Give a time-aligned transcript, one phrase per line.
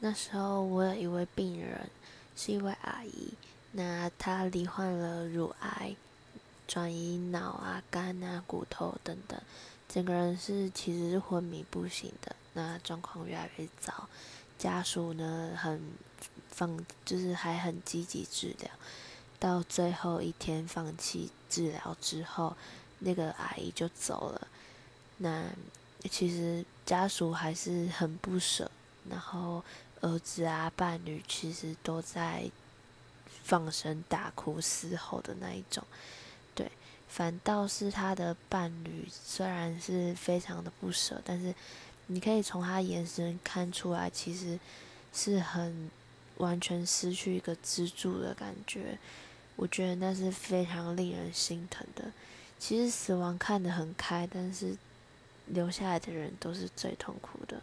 [0.00, 1.90] 那时候我有一位病人，
[2.36, 3.34] 是一位阿姨，
[3.72, 5.96] 那她罹患了乳癌，
[6.68, 9.40] 转移脑啊、肝啊、骨头等等，
[9.88, 14.08] 整个人是其实是昏迷不醒的，那状况越来越糟，
[14.56, 15.82] 家属呢很
[16.48, 18.70] 放，就是还很积极治疗，
[19.40, 22.56] 到最后一天放弃治疗之后，
[23.00, 24.46] 那个阿姨就走了，
[25.16, 25.46] 那
[26.08, 28.70] 其实家属还是很不舍，
[29.10, 29.60] 然后。
[30.00, 32.50] 儿子啊，伴侣其实都在
[33.42, 35.82] 放声大哭嘶吼的那一种，
[36.54, 36.70] 对，
[37.08, 41.54] 反倒是他的伴侣虽然是非常的不舍，但是
[42.06, 44.58] 你可以从他眼神看出来，其实
[45.12, 45.90] 是很
[46.36, 48.98] 完全失去一个支柱的感觉。
[49.56, 52.12] 我觉得那是非常令人心疼的。
[52.58, 54.76] 其实死亡看得很开，但是
[55.46, 57.60] 留下来的人都是最痛苦的。